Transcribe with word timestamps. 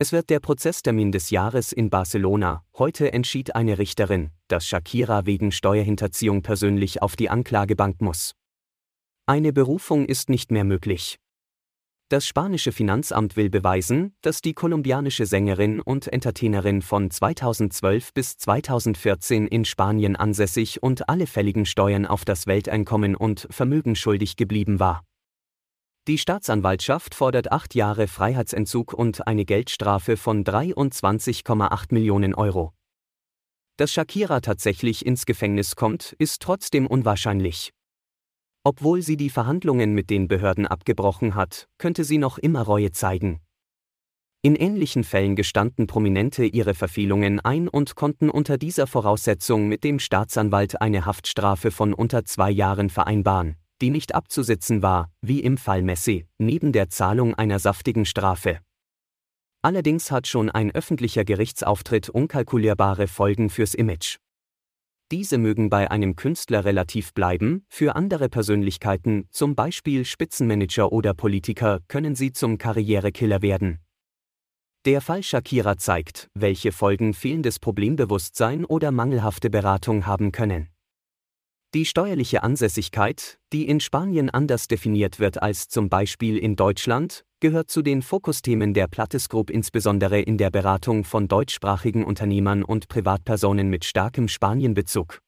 Es 0.00 0.12
wird 0.12 0.30
der 0.30 0.38
Prozesstermin 0.38 1.10
des 1.10 1.30
Jahres 1.30 1.72
in 1.72 1.90
Barcelona. 1.90 2.64
Heute 2.78 3.12
entschied 3.12 3.56
eine 3.56 3.78
Richterin, 3.78 4.30
dass 4.46 4.64
Shakira 4.64 5.26
wegen 5.26 5.50
Steuerhinterziehung 5.50 6.42
persönlich 6.42 7.02
auf 7.02 7.16
die 7.16 7.28
Anklagebank 7.28 8.00
muss. 8.00 8.36
Eine 9.26 9.52
Berufung 9.52 10.06
ist 10.06 10.30
nicht 10.30 10.52
mehr 10.52 10.62
möglich. 10.62 11.18
Das 12.10 12.28
spanische 12.28 12.70
Finanzamt 12.70 13.36
will 13.36 13.50
beweisen, 13.50 14.14
dass 14.22 14.40
die 14.40 14.54
kolumbianische 14.54 15.26
Sängerin 15.26 15.80
und 15.80 16.06
Entertainerin 16.06 16.80
von 16.80 17.10
2012 17.10 18.14
bis 18.14 18.36
2014 18.38 19.48
in 19.48 19.64
Spanien 19.64 20.14
ansässig 20.14 20.80
und 20.80 21.08
alle 21.08 21.26
fälligen 21.26 21.66
Steuern 21.66 22.06
auf 22.06 22.24
das 22.24 22.46
Welteinkommen 22.46 23.16
und 23.16 23.48
Vermögen 23.50 23.96
schuldig 23.96 24.36
geblieben 24.36 24.78
war. 24.78 25.07
Die 26.08 26.16
Staatsanwaltschaft 26.16 27.14
fordert 27.14 27.52
acht 27.52 27.74
Jahre 27.74 28.08
Freiheitsentzug 28.08 28.94
und 28.94 29.26
eine 29.26 29.44
Geldstrafe 29.44 30.16
von 30.16 30.42
23,8 30.42 31.92
Millionen 31.92 32.34
Euro. 32.34 32.72
Dass 33.76 33.92
Shakira 33.92 34.40
tatsächlich 34.40 35.04
ins 35.04 35.26
Gefängnis 35.26 35.76
kommt, 35.76 36.16
ist 36.18 36.40
trotzdem 36.40 36.86
unwahrscheinlich. 36.86 37.74
Obwohl 38.64 39.02
sie 39.02 39.18
die 39.18 39.28
Verhandlungen 39.28 39.92
mit 39.92 40.08
den 40.08 40.28
Behörden 40.28 40.66
abgebrochen 40.66 41.34
hat, 41.34 41.68
könnte 41.76 42.04
sie 42.04 42.16
noch 42.16 42.38
immer 42.38 42.62
Reue 42.62 42.90
zeigen. 42.90 43.40
In 44.40 44.56
ähnlichen 44.56 45.04
Fällen 45.04 45.36
gestanden 45.36 45.86
Prominente 45.86 46.46
ihre 46.46 46.72
Verfehlungen 46.72 47.38
ein 47.40 47.68
und 47.68 47.96
konnten 47.96 48.30
unter 48.30 48.56
dieser 48.56 48.86
Voraussetzung 48.86 49.68
mit 49.68 49.84
dem 49.84 49.98
Staatsanwalt 49.98 50.80
eine 50.80 51.04
Haftstrafe 51.04 51.70
von 51.70 51.92
unter 51.92 52.24
zwei 52.24 52.50
Jahren 52.50 52.88
vereinbaren, 52.88 53.56
die 53.80 53.90
nicht 53.90 54.14
abzusitzen 54.14 54.82
war, 54.82 55.10
wie 55.20 55.40
im 55.40 55.56
Fall 55.56 55.82
Messi, 55.82 56.26
neben 56.38 56.72
der 56.72 56.88
Zahlung 56.88 57.34
einer 57.34 57.58
saftigen 57.58 58.04
Strafe. 58.04 58.60
Allerdings 59.62 60.10
hat 60.10 60.26
schon 60.26 60.50
ein 60.50 60.70
öffentlicher 60.70 61.24
Gerichtsauftritt 61.24 62.08
unkalkulierbare 62.08 63.08
Folgen 63.08 63.50
fürs 63.50 63.74
Image. 63.74 64.18
Diese 65.10 65.38
mögen 65.38 65.70
bei 65.70 65.90
einem 65.90 66.16
Künstler 66.16 66.64
relativ 66.64 67.14
bleiben, 67.14 67.64
für 67.68 67.96
andere 67.96 68.28
Persönlichkeiten, 68.28 69.26
zum 69.30 69.54
Beispiel 69.54 70.04
Spitzenmanager 70.04 70.92
oder 70.92 71.14
Politiker, 71.14 71.80
können 71.88 72.14
sie 72.14 72.32
zum 72.32 72.58
Karrierekiller 72.58 73.40
werden. 73.40 73.78
Der 74.84 75.00
Fall 75.00 75.22
Shakira 75.22 75.76
zeigt, 75.76 76.28
welche 76.34 76.72
Folgen 76.72 77.14
fehlendes 77.14 77.58
Problembewusstsein 77.58 78.64
oder 78.64 78.92
mangelhafte 78.92 79.50
Beratung 79.50 80.06
haben 80.06 80.30
können. 80.30 80.68
Die 81.74 81.84
steuerliche 81.84 82.42
Ansässigkeit, 82.42 83.38
die 83.52 83.68
in 83.68 83.80
Spanien 83.80 84.30
anders 84.30 84.68
definiert 84.68 85.20
wird 85.20 85.42
als 85.42 85.68
zum 85.68 85.90
Beispiel 85.90 86.38
in 86.38 86.56
Deutschland, 86.56 87.26
gehört 87.40 87.70
zu 87.70 87.82
den 87.82 88.00
Fokusthemen 88.00 88.72
der 88.72 88.86
Plattes 88.88 89.28
Group 89.28 89.50
insbesondere 89.50 90.18
in 90.18 90.38
der 90.38 90.48
Beratung 90.48 91.04
von 91.04 91.28
deutschsprachigen 91.28 92.04
Unternehmern 92.04 92.62
und 92.62 92.88
Privatpersonen 92.88 93.68
mit 93.68 93.84
starkem 93.84 94.28
Spanienbezug. 94.28 95.20